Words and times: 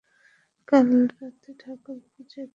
কাল 0.67 0.87
রাত্রে 1.13 1.51
ঠাকুরপো 1.59 1.91
যে 1.91 1.99
কীর্তি 2.13 2.33
করিলেন। 2.33 2.49